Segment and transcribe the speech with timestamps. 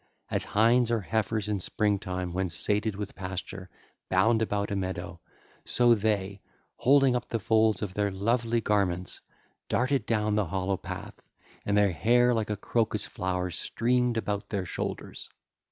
[0.31, 3.69] As hinds or heifers in spring time, when sated with pasture,
[4.09, 5.19] bound about a meadow,
[5.63, 6.41] so they,
[6.77, 9.21] holding up the folds of their lovely garments,
[9.69, 11.23] darted down the hollow path,
[11.67, 15.29] and their hair like a crocus flower streamed about their shoulders.